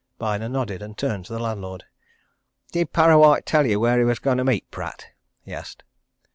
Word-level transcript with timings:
Byner 0.17 0.49
nodded 0.49 0.81
and 0.81 0.97
turned 0.97 1.25
to 1.25 1.33
the 1.33 1.37
landlord. 1.37 1.83
"Did 2.71 2.91
Parrawhite 2.91 3.45
tell 3.45 3.67
you 3.67 3.79
where 3.79 3.99
he 3.99 4.03
was 4.03 4.17
going 4.17 4.39
to 4.39 4.43
meet 4.43 4.71
Pratt?" 4.71 5.09
he 5.45 5.53
asked. 5.53 5.83